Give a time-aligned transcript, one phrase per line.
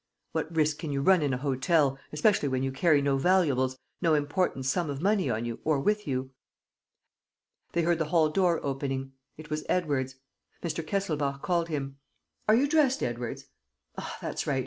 [0.31, 4.15] What risk can you run in an hotel, especially when you carry no valuables, no
[4.15, 6.31] important sum of money on you or with you?
[7.73, 9.11] They heard the hall door opening.
[9.37, 10.15] It was Edwards.
[10.63, 10.83] Mr.
[10.83, 11.99] Kesselbach called him:
[12.49, 13.45] "Are you dressed, Edwards?
[13.95, 14.59] Ah, that's right!